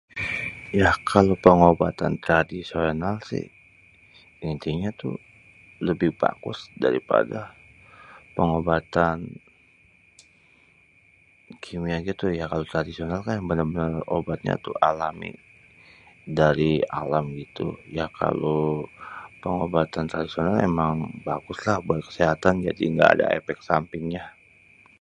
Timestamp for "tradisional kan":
12.73-13.37